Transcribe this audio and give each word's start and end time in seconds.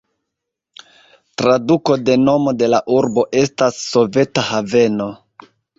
Traduko 1.41 1.99
de 2.07 2.17
nomo 2.23 2.55
de 2.63 2.73
la 2.77 2.81
urbo 2.97 3.29
estas 3.47 3.81
"soveta 3.93 4.51
haveno". 4.53 5.15